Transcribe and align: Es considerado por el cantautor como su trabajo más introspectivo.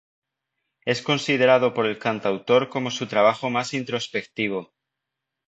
Es 0.83 1.03
considerado 1.03 1.75
por 1.75 1.85
el 1.85 1.99
cantautor 1.99 2.69
como 2.69 2.89
su 2.89 3.05
trabajo 3.05 3.51
más 3.51 3.75
introspectivo. 3.75 4.73